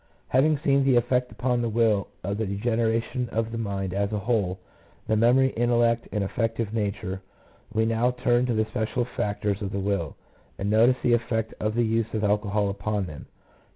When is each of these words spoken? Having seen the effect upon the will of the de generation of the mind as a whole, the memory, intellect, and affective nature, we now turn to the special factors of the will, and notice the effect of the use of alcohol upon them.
Having 0.29 0.57
seen 0.65 0.83
the 0.83 0.95
effect 0.95 1.31
upon 1.31 1.61
the 1.61 1.69
will 1.69 2.07
of 2.23 2.39
the 2.39 2.47
de 2.47 2.55
generation 2.55 3.29
of 3.31 3.51
the 3.51 3.57
mind 3.59 3.93
as 3.93 4.11
a 4.11 4.17
whole, 4.17 4.59
the 5.05 5.15
memory, 5.15 5.49
intellect, 5.49 6.07
and 6.11 6.23
affective 6.23 6.73
nature, 6.73 7.21
we 7.71 7.85
now 7.85 8.09
turn 8.09 8.47
to 8.47 8.55
the 8.55 8.65
special 8.65 9.05
factors 9.05 9.61
of 9.61 9.69
the 9.71 9.79
will, 9.79 10.15
and 10.57 10.71
notice 10.71 10.97
the 11.03 11.13
effect 11.13 11.53
of 11.59 11.75
the 11.75 11.83
use 11.85 12.11
of 12.15 12.23
alcohol 12.23 12.67
upon 12.71 13.05
them. 13.05 13.27